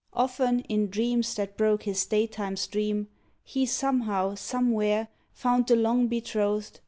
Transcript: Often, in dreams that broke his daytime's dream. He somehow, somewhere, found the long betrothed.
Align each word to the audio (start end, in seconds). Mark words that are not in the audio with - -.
Often, 0.13 0.61
in 0.61 0.89
dreams 0.89 1.35
that 1.35 1.55
broke 1.57 1.83
his 1.83 2.07
daytime's 2.07 2.65
dream. 2.65 3.07
He 3.43 3.67
somehow, 3.67 4.33
somewhere, 4.33 5.09
found 5.31 5.67
the 5.67 5.75
long 5.75 6.07
betrothed. 6.07 6.79